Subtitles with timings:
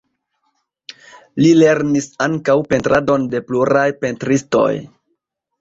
[1.43, 4.69] Li lernis ankaŭ pentradon de pluraj pentristoj.